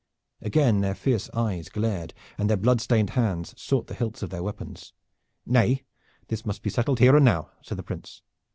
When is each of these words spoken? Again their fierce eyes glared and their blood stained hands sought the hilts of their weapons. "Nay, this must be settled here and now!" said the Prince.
Again 0.41 0.81
their 0.81 0.95
fierce 0.95 1.29
eyes 1.31 1.69
glared 1.69 2.15
and 2.35 2.49
their 2.49 2.57
blood 2.57 2.81
stained 2.81 3.11
hands 3.11 3.53
sought 3.55 3.85
the 3.85 3.93
hilts 3.93 4.23
of 4.23 4.31
their 4.31 4.41
weapons. 4.41 4.93
"Nay, 5.45 5.83
this 6.27 6.43
must 6.43 6.63
be 6.63 6.71
settled 6.71 6.97
here 6.97 7.15
and 7.15 7.25
now!" 7.25 7.51
said 7.61 7.77
the 7.77 7.83
Prince. 7.83 8.23